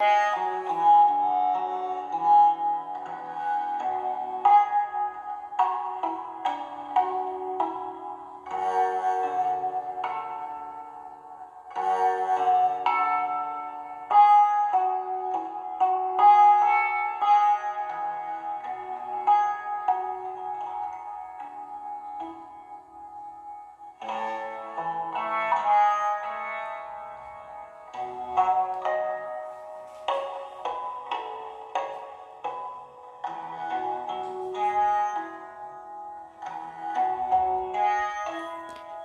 [0.00, 0.35] you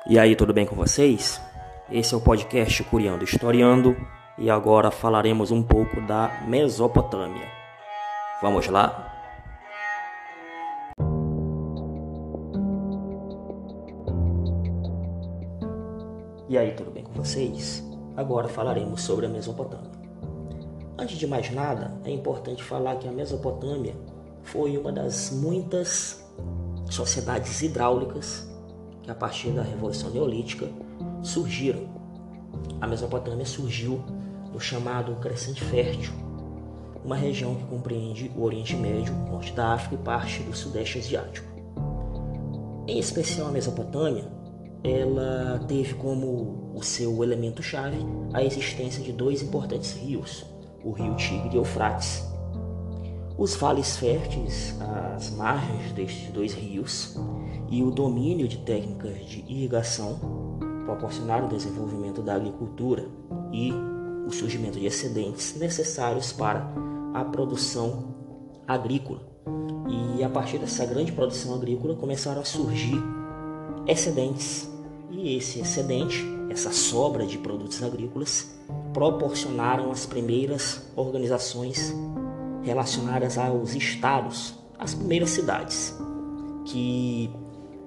[0.08, 1.40] E aí, tudo bem com vocês?
[1.92, 3.96] Esse é o podcast Curiando Historiando
[4.36, 7.48] e agora falaremos um pouco da Mesopotâmia.
[8.42, 9.08] Vamos lá?
[16.50, 17.84] E aí, tudo bem com vocês?
[18.18, 19.92] Agora falaremos sobre a Mesopotâmia.
[20.98, 23.94] Antes de mais nada, é importante falar que a Mesopotâmia
[24.42, 26.28] foi uma das muitas
[26.90, 28.51] sociedades hidráulicas
[29.04, 30.68] que a partir da Revolução Neolítica
[31.22, 31.90] surgiram.
[32.80, 34.04] A Mesopotâmia surgiu
[34.52, 36.14] no chamado Crescente Fértil,
[37.04, 41.48] uma região que compreende o Oriente Médio, Norte da África e parte do Sudeste Asiático.
[42.88, 44.26] Em especial a Mesopotâmia,
[44.84, 47.98] ela teve como o seu elemento-chave
[48.34, 50.46] a existência de dois importantes rios,
[50.84, 52.26] o rio Tigre e Eufrates.
[53.38, 54.76] Os vales férteis,
[55.16, 57.16] as margens destes dois rios,
[57.72, 60.20] e o domínio de técnicas de irrigação
[60.86, 63.08] proporcionaram o desenvolvimento da agricultura
[63.54, 63.72] e
[64.28, 66.70] o surgimento de excedentes necessários para
[67.14, 68.14] a produção
[68.68, 69.22] agrícola.
[70.18, 73.02] E a partir dessa grande produção agrícola começaram a surgir
[73.88, 74.70] excedentes.
[75.10, 78.54] E esse excedente, essa sobra de produtos agrícolas,
[78.94, 81.94] proporcionaram as primeiras organizações
[82.64, 85.98] relacionadas aos estados, as primeiras cidades,
[86.66, 87.30] que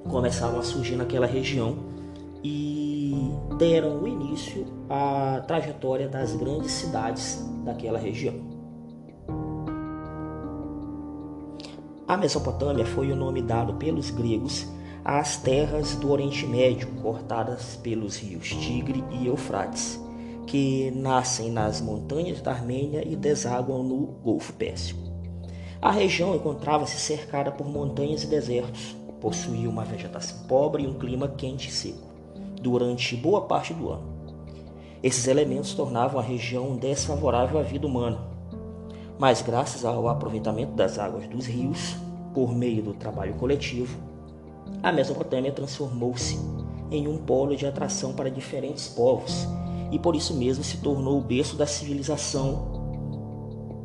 [0.08, 1.76] começaram a surgir naquela região
[2.42, 8.34] e deram o início à trajetória das grandes cidades daquela região.
[12.06, 14.68] A Mesopotâmia foi o nome dado pelos gregos
[15.02, 19.98] às terras do Oriente Médio, cortadas pelos rios Tigre e Eufrates,
[20.46, 25.00] que nascem nas montanhas da Armênia e desaguam no Golfo Pérsico.
[25.80, 31.26] A região encontrava-se cercada por montanhas e desertos, possuía uma vegetação pobre e um clima
[31.26, 32.12] quente e seco
[32.60, 34.02] durante boa parte do ano.
[35.02, 38.18] Esses elementos tornavam a região desfavorável à vida humana,
[39.18, 41.96] mas graças ao aproveitamento das águas dos rios,
[42.34, 43.98] por meio do trabalho coletivo,
[44.82, 46.38] a Mesopotâmia transformou-se
[46.90, 49.48] em um polo de atração para diferentes povos
[49.90, 52.84] e por isso mesmo se tornou o berço da civilização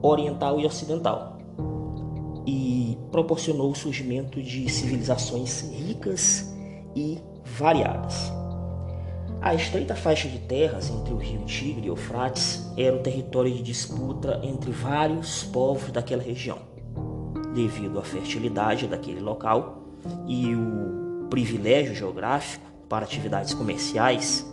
[0.01, 1.38] oriental e ocidental
[3.11, 6.53] proporcionou o surgimento de civilizações ricas
[6.95, 7.19] e
[7.57, 8.31] variadas.
[9.41, 13.63] A estreita faixa de terras entre o rio Tigre e Eufrates era o território de
[13.63, 16.59] disputa entre vários povos daquela região.
[17.55, 19.83] Devido à fertilidade daquele local
[20.27, 24.45] e o privilégio geográfico para atividades comerciais,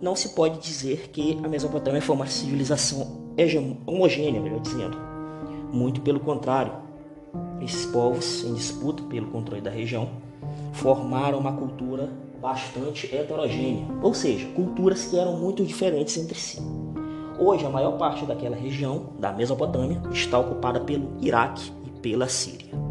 [0.00, 3.34] não se pode dizer que a Mesopotâmia foi uma civilização
[3.86, 4.96] homogênea, melhor dizendo.
[5.72, 6.72] Muito pelo contrário,
[7.60, 10.08] esses povos, em disputa pelo controle da região,
[10.72, 12.08] formaram uma cultura
[12.40, 16.60] bastante heterogênea, ou seja, culturas que eram muito diferentes entre si.
[17.38, 22.87] Hoje, a maior parte daquela região, da Mesopotâmia, está ocupada pelo Iraque e pela Síria.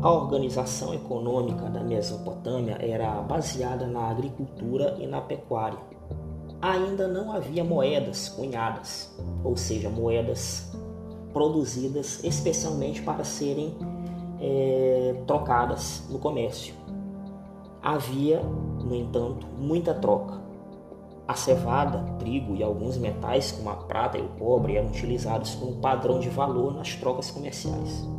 [0.00, 5.78] A organização econômica da Mesopotâmia era baseada na agricultura e na pecuária.
[6.62, 10.70] Ainda não havia moedas cunhadas, ou seja, moedas
[11.32, 13.76] produzidas especialmente para serem
[14.40, 16.74] é, trocadas no comércio.
[17.82, 20.40] Havia, no entanto, muita troca.
[21.26, 25.80] A cevada, trigo e alguns metais, como a prata e o cobre, eram utilizados como
[25.80, 28.17] padrão de valor nas trocas comerciais.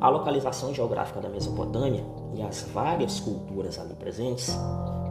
[0.00, 2.04] A localização geográfica da Mesopotâmia
[2.34, 4.54] e as várias culturas ali presentes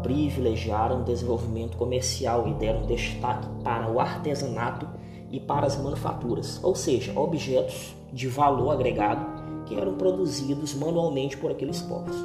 [0.04, 4.88] privilegiaram o desenvolvimento comercial e deram destaque para o artesanato
[5.32, 9.26] e para as manufaturas, ou seja, objetos de valor agregado
[9.66, 12.16] que eram produzidos manualmente por aqueles povos.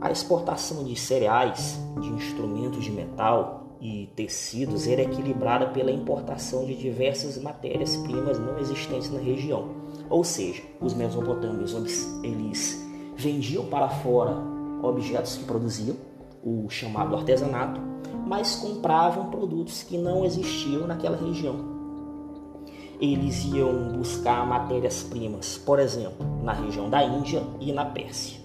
[0.00, 6.74] A exportação de cereais, de instrumentos de metal e tecidos era equilibrada pela importação de
[6.74, 11.74] diversas matérias-primas não existentes na região ou seja, os mesopotâmios
[12.22, 14.36] eles vendiam para fora
[14.82, 15.96] objetos que produziam,
[16.42, 17.80] o chamado artesanato,
[18.26, 21.76] mas compravam produtos que não existiam naquela região.
[23.00, 28.38] Eles iam buscar matérias-primas, por exemplo, na região da Índia e na Pérsia.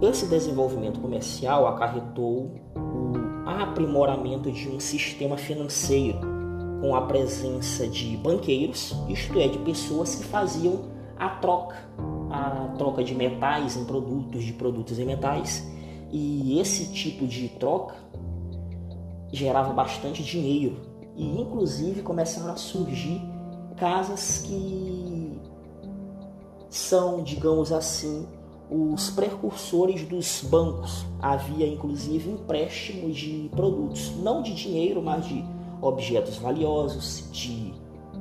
[0.00, 6.37] Esse desenvolvimento comercial acarretou o aprimoramento de um sistema financeiro
[6.80, 10.84] com a presença de banqueiros, isto é, de pessoas que faziam
[11.18, 11.76] a troca,
[12.30, 15.66] a troca de metais em produtos, de produtos em metais.
[16.10, 17.94] E esse tipo de troca
[19.32, 20.76] gerava bastante dinheiro
[21.16, 23.20] e inclusive começaram a surgir
[23.76, 25.38] casas que
[26.70, 28.26] são, digamos assim,
[28.70, 31.04] os precursores dos bancos.
[31.20, 35.44] Havia inclusive empréstimo de produtos, não de dinheiro, mas de
[35.80, 37.74] objetos valiosos, de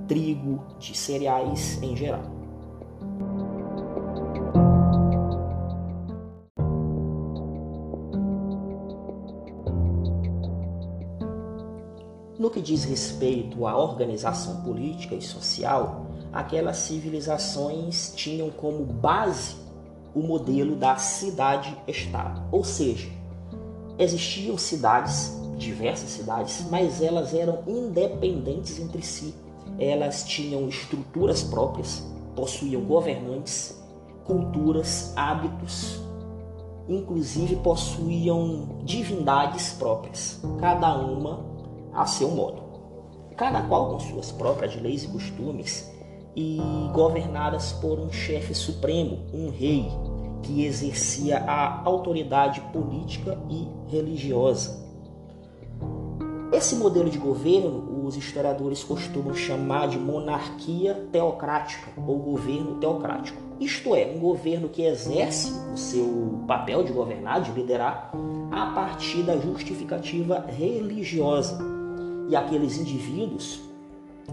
[0.07, 2.37] trigo, de cereais em geral.
[12.39, 19.55] No que diz respeito à organização política e social, aquelas civilizações tinham como base
[20.13, 23.09] o modelo da cidade-estado, ou seja,
[23.97, 29.33] existiam cidades diversas cidades, mas elas eram independentes entre si.
[29.79, 32.03] Elas tinham estruturas próprias,
[32.35, 33.77] possuíam governantes,
[34.23, 35.99] culturas, hábitos,
[36.87, 41.45] inclusive possuíam divindades próprias, cada uma
[41.93, 42.63] a seu modo.
[43.35, 45.91] Cada qual com suas próprias leis e costumes
[46.35, 46.59] e
[46.93, 49.87] governadas por um chefe supremo, um rei,
[50.43, 54.86] que exercia a autoridade política e religiosa.
[56.57, 63.39] Esse modelo de governo os historiadores costumam chamar de monarquia teocrática ou governo teocrático.
[63.59, 68.11] Isto é, um governo que exerce o seu papel de governar, de liderar,
[68.51, 71.59] a partir da justificativa religiosa.
[72.27, 73.61] E aqueles indivíduos,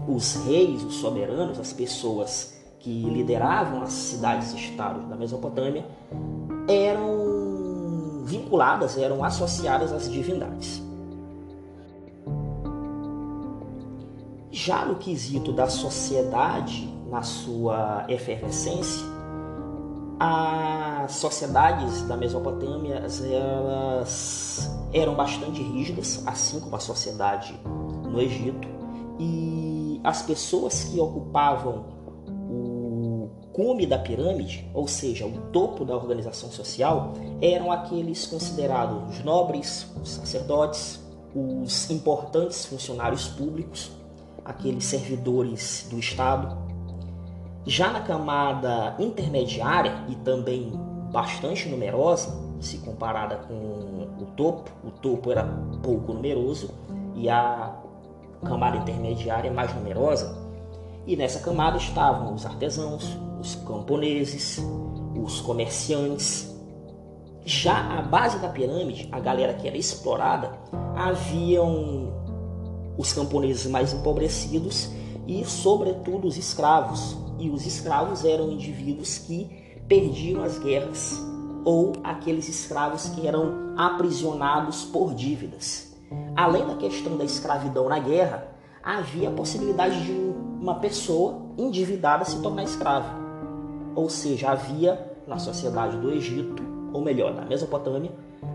[0.07, 5.85] os reis, os soberanos, as pessoas que lideravam as cidades-estados da Mesopotâmia,
[6.67, 10.84] eram vinculadas, eram associadas às divindades.
[14.55, 19.05] Já no quesito da sociedade, na sua efervescência,
[20.17, 28.65] as sociedades da Mesopotâmia elas eram bastante rígidas, assim como a sociedade no Egito,
[29.19, 31.87] e as pessoas que ocupavam
[32.49, 37.11] o cume da pirâmide, ou seja, o topo da organização social,
[37.41, 41.03] eram aqueles considerados os nobres, os sacerdotes,
[41.35, 43.91] os importantes funcionários públicos,
[44.45, 46.55] aqueles servidores do Estado.
[47.65, 50.71] Já na camada intermediária e também
[51.11, 55.43] bastante numerosa, se comparada com o topo, o topo era
[55.81, 56.69] pouco numeroso
[57.15, 57.75] e a
[58.45, 60.45] camada intermediária é mais numerosa.
[61.07, 64.63] E nessa camada estavam os artesãos, os camponeses,
[65.15, 66.53] os comerciantes.
[67.45, 70.51] Já a base da pirâmide, a galera que era explorada,
[70.95, 72.24] haviam
[72.97, 74.89] os camponeses mais empobrecidos
[75.27, 77.17] e, sobretudo, os escravos.
[77.37, 79.49] E os escravos eram indivíduos que
[79.87, 81.21] perdiam as guerras
[81.65, 85.93] ou aqueles escravos que eram aprisionados por dívidas.
[86.35, 88.47] Além da questão da escravidão na guerra,
[88.83, 90.11] havia a possibilidade de
[90.61, 93.09] uma pessoa endividada se tornar escrava.
[93.95, 98.11] Ou seja, havia na sociedade do Egito, ou melhor, na Mesopotâmia,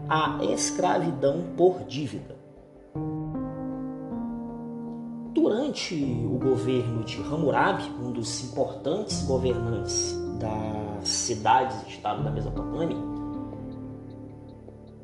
[0.08, 2.39] a escravidão por dívida.
[5.32, 12.96] Durante o governo de Hammurabi, um dos importantes governantes das cidades e estados da Mesopotâmia,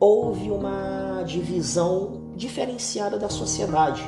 [0.00, 4.02] houve uma divisão diferenciada da sociedade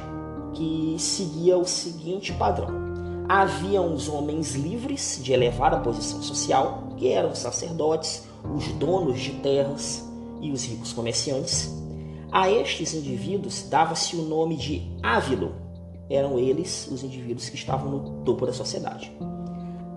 [0.54, 2.88] que seguia o seguinte padrão.
[3.28, 9.34] Havia os homens livres de elevada posição social, que eram os sacerdotes, os donos de
[9.34, 10.04] terras
[10.40, 11.72] e os ricos comerciantes.
[12.32, 15.67] A estes indivíduos dava-se o nome de ávilo,
[16.10, 19.12] eram eles os indivíduos que estavam no topo da sociedade.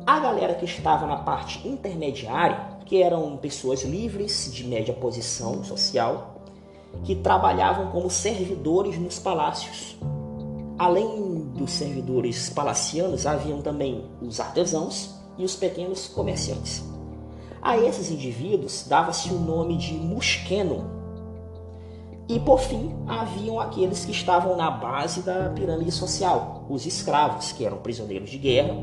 [0.06, 6.42] A galera que estava na parte intermediária, que eram pessoas livres de média posição social,
[7.04, 9.96] que trabalhavam como servidores nos palácios.
[10.78, 16.84] Além dos servidores palacianos, haviam também os artesãos e os pequenos comerciantes.
[17.62, 21.01] A esses indivíduos dava-se o nome de musqueno,
[22.32, 27.66] e por fim, haviam aqueles que estavam na base da pirâmide social, os escravos, que
[27.66, 28.74] eram prisioneiros de guerra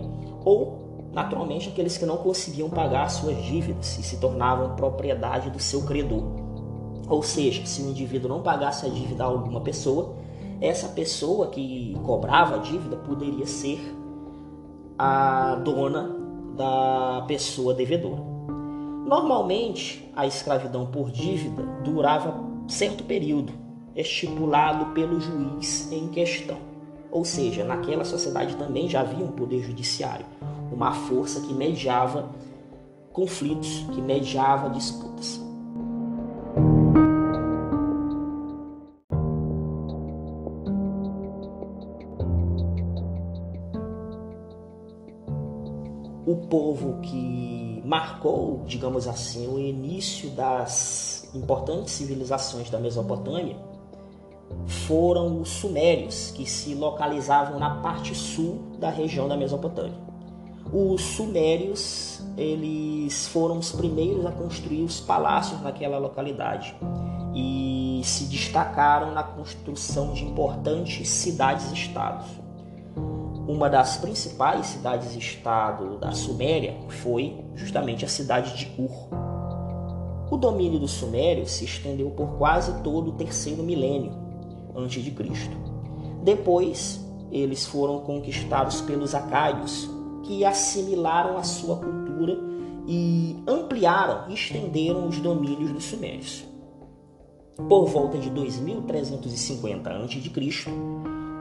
[0.44, 5.82] ou naturalmente aqueles que não conseguiam pagar suas dívidas e se tornavam propriedade do seu
[5.84, 6.24] credor.
[7.08, 10.16] Ou seja, se o indivíduo não pagasse a dívida a alguma pessoa,
[10.60, 13.80] essa pessoa que cobrava a dívida poderia ser
[14.98, 16.14] a dona
[16.54, 18.22] da pessoa devedora.
[19.06, 23.52] Normalmente, a escravidão por dívida durava certo período,
[23.96, 26.58] estipulado pelo juiz em questão.
[27.10, 30.26] Ou seja, naquela sociedade também já havia um poder judiciário,
[30.70, 32.28] uma força que mediava
[33.12, 35.40] conflitos, que mediava disputas.
[46.26, 53.56] O povo que marcou, digamos assim, o início das importantes civilizações da Mesopotâmia
[54.66, 59.98] foram os sumérios, que se localizavam na parte sul da região da Mesopotâmia.
[60.70, 66.76] Os sumérios, eles foram os primeiros a construir os palácios naquela localidade
[67.34, 72.47] e se destacaram na construção de importantes cidades-estados.
[73.48, 79.08] Uma das principais cidades-estado da Suméria foi justamente a cidade de Ur.
[80.30, 84.12] O domínio dos sumérios se estendeu por quase todo o terceiro milênio
[84.76, 85.56] antes de Cristo.
[86.22, 87.02] Depois,
[87.32, 89.88] eles foram conquistados pelos acaios,
[90.24, 92.38] que assimilaram a sua cultura
[92.86, 96.44] e ampliaram e estenderam os domínios dos sumérios.
[97.66, 100.68] Por volta de 2350 a.C.,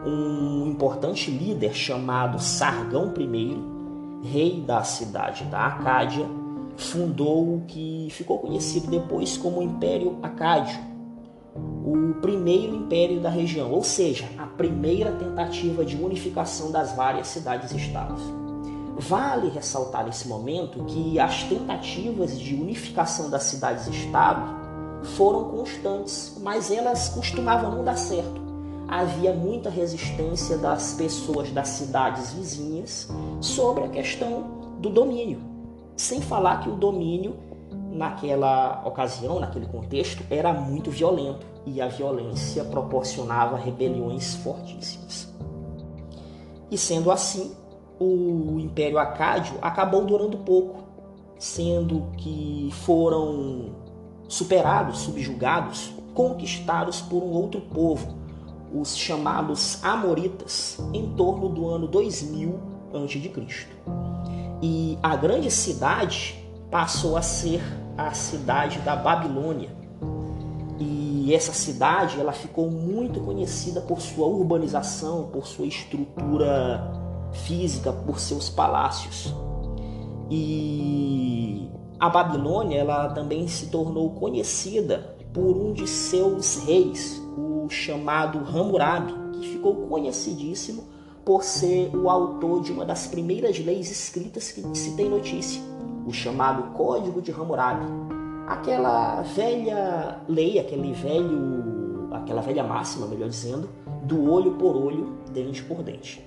[0.08, 3.62] um importante líder chamado Sargão I,
[4.24, 6.26] rei da cidade da Acádia,
[6.78, 10.80] fundou o que ficou conhecido depois como Império Acádio,
[11.56, 18.22] o primeiro império da região, ou seja, a primeira tentativa de unificação das várias cidades-estados.
[19.00, 24.42] Vale ressaltar nesse momento que as tentativas de unificação das cidades-estado
[25.16, 28.47] foram constantes, mas elas costumavam não dar certo.
[28.88, 33.10] Havia muita resistência das pessoas das cidades vizinhas
[33.42, 35.40] sobre a questão do domínio.
[35.96, 37.36] Sem falar que o domínio
[37.98, 45.34] naquela ocasião, naquele contexto, era muito violento e a violência proporcionava rebeliões fortíssimas.
[46.70, 47.56] E sendo assim,
[48.00, 50.84] o Império Acádio acabou durando pouco,
[51.40, 53.72] sendo que foram
[54.28, 58.16] superados, subjugados, conquistados por um outro povo,
[58.74, 62.60] os chamados Amoritas, em torno do ano 2000
[62.94, 63.68] a.C.
[64.62, 67.62] E a grande cidade passou a ser
[67.98, 69.70] a cidade da Babilônia.
[70.80, 76.92] E essa cidade ela ficou muito conhecida por sua urbanização, por sua estrutura
[77.32, 79.34] física, por seus palácios.
[80.30, 81.70] E
[82.00, 89.14] a Babilônia ela também se tornou conhecida por um de seus reis, o chamado Hammurabi,
[89.34, 90.84] que ficou conhecidíssimo
[91.26, 95.62] por ser o autor de uma das primeiras leis escritas que se tem notícia,
[96.06, 97.86] o chamado Código de Hammurabi,
[98.48, 103.70] aquela velha lei, aquele velho, aquela velha máxima, melhor dizendo,
[104.04, 106.26] do olho por olho, dente por dente.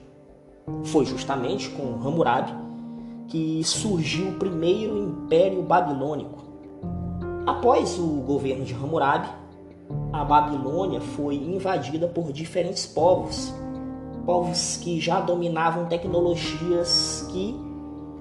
[0.85, 2.53] Foi justamente com Hammurabi
[3.29, 6.45] que surgiu o primeiro Império Babilônico.
[7.47, 9.29] Após o governo de Hammurabi,
[10.13, 13.53] a Babilônia foi invadida por diferentes povos,
[14.27, 17.55] povos que já dominavam tecnologias que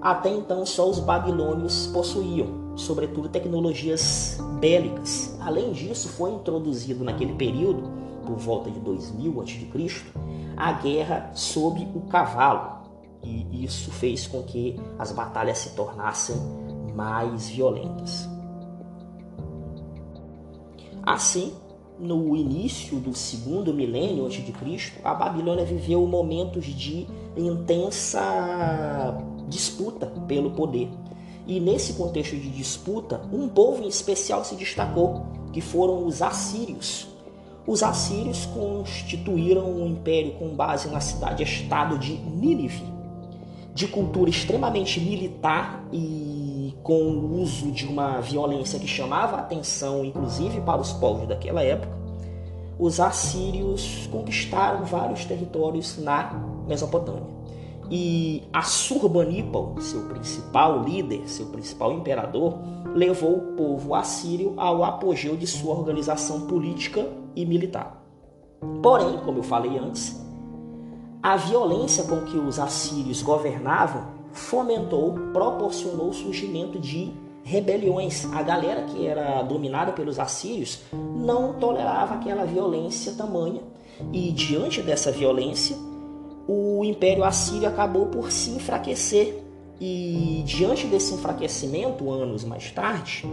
[0.02, 5.38] até então só os babilônios possuíam, sobretudo tecnologias bélicas.
[5.42, 7.84] Além disso, foi introduzido naquele período,
[8.26, 10.06] por volta de 2000 a.C.,
[10.56, 12.80] a guerra sob o cavalo.
[13.22, 16.38] E isso fez com que as batalhas se tornassem
[16.96, 18.30] mais violentas.
[21.06, 21.54] Assim,
[22.00, 30.08] no início do segundo milênio antes de Cristo, a Babilônia viveu momentos de intensa disputa
[30.28, 30.90] pelo poder.
[31.46, 37.08] E nesse contexto de disputa, um povo em especial se destacou, que foram os assírios.
[37.68, 42.84] Os assírios constituíram um império com base na cidade-estado de Nínive,
[43.80, 50.04] de cultura extremamente militar e com o uso de uma violência que chamava a atenção,
[50.04, 51.98] inclusive para os povos daquela época.
[52.78, 56.30] Os assírios conquistaram vários territórios na
[56.68, 57.24] Mesopotâmia.
[57.90, 62.58] E Assurbanipal, seu principal líder, seu principal imperador,
[62.94, 68.04] levou o povo assírio ao apogeu de sua organização política e militar.
[68.84, 70.22] Porém, como eu falei antes,
[71.22, 77.12] a violência com que os assírios governavam fomentou, proporcionou o surgimento de
[77.44, 78.26] rebeliões.
[78.34, 83.62] A galera que era dominada pelos assírios não tolerava aquela violência tamanha
[84.14, 85.76] e diante dessa violência,
[86.48, 89.44] o Império Assírio acabou por se enfraquecer.
[89.82, 93.24] E diante desse enfraquecimento, anos mais tarde,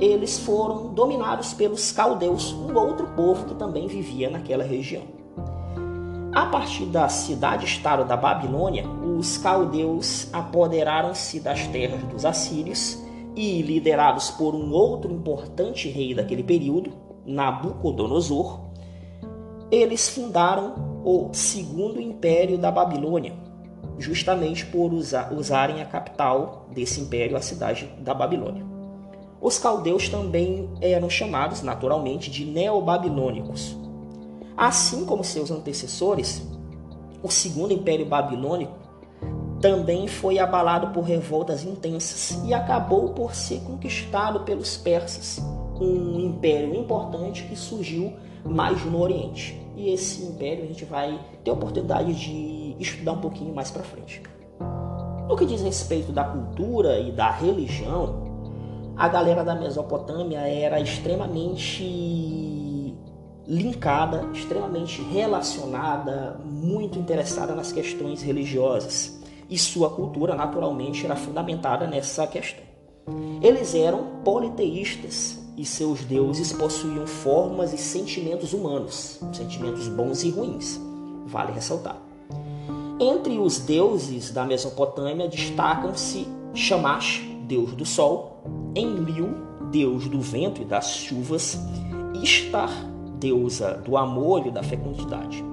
[0.00, 5.17] eles foram dominados pelos caldeus, um outro povo que também vivia naquela região.
[6.32, 13.02] A partir da cidade-estado da Babilônia, os caldeus apoderaram-se das terras dos assírios
[13.34, 16.92] e, liderados por um outro importante rei daquele período,
[17.24, 18.60] Nabucodonosor,
[19.70, 23.34] eles fundaram o segundo império da Babilônia,
[23.98, 28.64] justamente por usarem a capital desse império, a cidade da Babilônia.
[29.40, 33.77] Os caldeus também eram chamados, naturalmente, de neobabilônicos.
[34.58, 36.42] Assim como seus antecessores,
[37.22, 38.72] o segundo império babilônico
[39.60, 45.40] também foi abalado por revoltas intensas e acabou por ser conquistado pelos persas,
[45.80, 49.64] um império importante que surgiu mais no Oriente.
[49.76, 54.20] E esse império a gente vai ter oportunidade de estudar um pouquinho mais para frente.
[55.28, 58.26] No que diz respeito da cultura e da religião,
[58.96, 62.57] a galera da Mesopotâmia era extremamente
[63.48, 72.26] linkada, extremamente relacionada, muito interessada nas questões religiosas e sua cultura naturalmente era fundamentada nessa
[72.26, 72.62] questão.
[73.40, 80.78] Eles eram politeístas e seus deuses possuíam formas e sentimentos humanos, sentimentos bons e ruins,
[81.26, 81.96] vale ressaltar.
[83.00, 88.42] Entre os deuses da Mesopotâmia destacam-se Shamash, deus do sol,
[88.74, 89.34] Enlil,
[89.70, 91.58] deus do vento e das chuvas,
[92.22, 92.70] Ishtar,
[93.18, 95.44] deusa do amor e da fecundidade.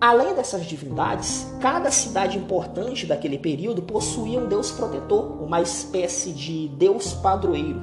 [0.00, 6.68] Além dessas divindades, cada cidade importante daquele período possuía um deus protetor, uma espécie de
[6.68, 7.80] deus padroeiro.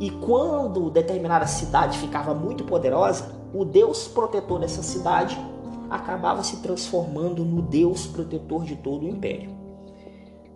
[0.00, 5.38] E quando determinada cidade ficava muito poderosa, o deus protetor dessa cidade
[5.90, 9.50] acabava se transformando no deus protetor de todo o império.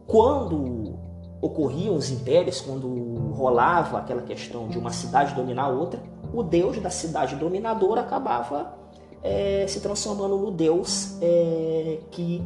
[0.07, 0.95] Quando
[1.41, 2.89] ocorriam os impérios, quando
[3.33, 6.01] rolava aquela questão de uma cidade dominar outra,
[6.33, 8.75] o deus da cidade dominadora acabava
[9.23, 12.43] é, se transformando no Deus é, que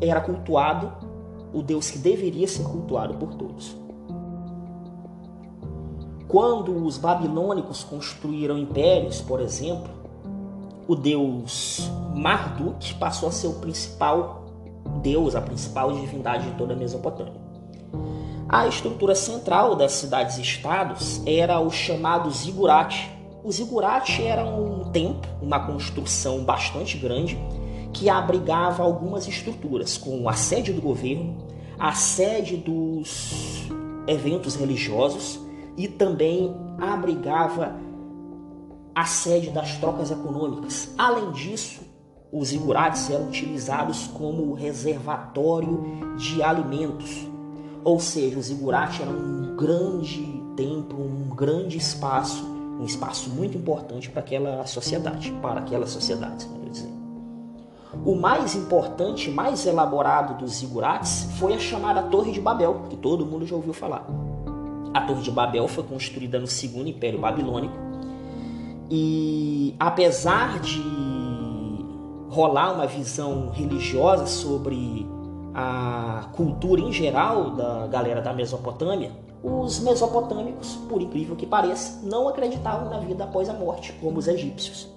[0.00, 0.92] era cultuado,
[1.52, 3.76] o Deus que deveria ser cultuado por todos.
[6.28, 9.90] Quando os babilônicos construíram impérios, por exemplo,
[10.86, 14.44] o deus Marduk passou a ser o principal
[15.02, 17.40] deus, a principal divindade de toda a Mesopotâmia.
[18.48, 23.10] A estrutura central das cidades-estados era o chamado zigurate,
[23.42, 27.38] o zigurate era um templo, uma construção bastante grande,
[27.92, 31.36] que abrigava algumas estruturas, como a sede do governo,
[31.78, 33.66] a sede dos
[34.06, 35.40] eventos religiosos
[35.76, 37.74] e também abrigava
[38.94, 40.92] a sede das trocas econômicas.
[40.98, 41.80] Além disso,
[42.32, 47.26] os zigurates eram utilizados como reservatório de alimentos.
[47.82, 54.08] Ou seja, o zigurate era um grande templo, um grande espaço um espaço muito importante
[54.08, 56.88] para aquela sociedade, para aquela sociedade, melhor dizer.
[58.04, 63.26] O mais importante, mais elaborado dos zigurates foi a chamada Torre de Babel, que todo
[63.26, 64.06] mundo já ouviu falar.
[64.94, 67.74] A Torre de Babel foi construída no Segundo Império Babilônico
[68.90, 70.80] e, apesar de
[72.30, 75.06] rolar uma visão religiosa sobre
[75.54, 79.12] a cultura em geral da galera da Mesopotâmia,
[79.42, 84.28] os mesopotâmicos, por incrível que pareça, não acreditavam na vida após a morte, como os
[84.28, 84.88] egípcios.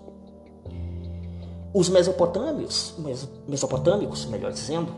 [1.73, 2.95] Os mesopotâmicos,
[3.47, 4.93] mesopotâmicos, melhor dizendo,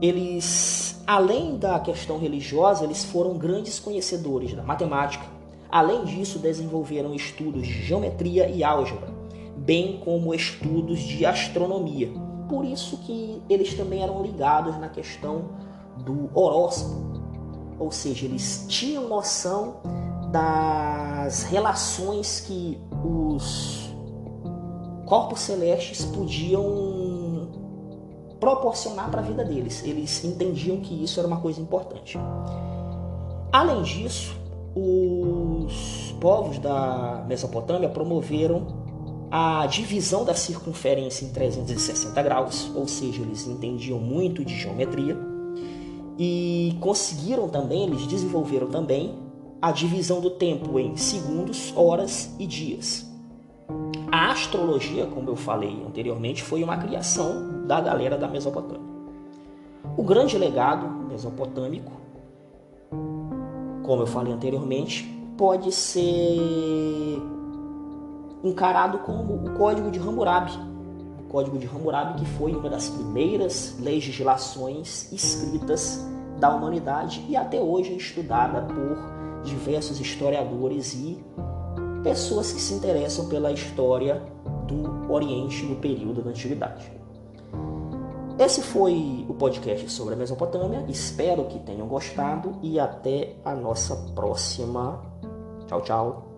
[0.00, 5.24] eles, além da questão religiosa, eles foram grandes conhecedores da matemática.
[5.70, 9.08] Além disso, desenvolveram estudos de geometria e álgebra,
[9.56, 12.12] bem como estudos de astronomia.
[12.48, 15.50] Por isso que eles também eram ligados na questão
[15.98, 17.09] do horóscopo,
[17.80, 19.76] ou seja, eles tinham noção
[20.30, 23.90] das relações que os
[25.06, 27.48] corpos celestes podiam
[28.38, 29.82] proporcionar para a vida deles.
[29.82, 32.18] Eles entendiam que isso era uma coisa importante.
[33.50, 34.36] Além disso,
[34.74, 38.66] os povos da Mesopotâmia promoveram
[39.30, 45.29] a divisão da circunferência em 360 graus, ou seja, eles entendiam muito de geometria
[46.22, 49.18] e conseguiram também, eles desenvolveram também
[49.62, 53.10] a divisão do tempo em segundos, horas e dias.
[54.12, 58.90] A astrologia, como eu falei anteriormente, foi uma criação da galera da Mesopotâmia.
[59.96, 61.92] O grande legado mesopotâmico,
[63.82, 65.04] como eu falei anteriormente,
[65.38, 67.16] pode ser
[68.44, 70.69] encarado como o Código de Hammurabi.
[71.30, 76.04] Código de Hammurabi que foi uma das primeiras legislações escritas
[76.38, 81.22] da humanidade e até hoje é estudada por diversos historiadores e
[82.02, 84.22] pessoas que se interessam pela história
[84.66, 86.90] do Oriente no período da Antiguidade.
[88.38, 90.84] Esse foi o podcast sobre a Mesopotâmia.
[90.88, 95.02] Espero que tenham gostado e até a nossa próxima.
[95.66, 96.29] Tchau, tchau.